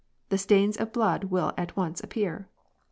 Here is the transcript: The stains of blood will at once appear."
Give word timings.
The 0.29 0.39
stains 0.39 0.77
of 0.77 0.91
blood 0.93 1.25
will 1.25 1.53
at 1.59 1.77
once 1.77 2.03
appear." 2.03 2.49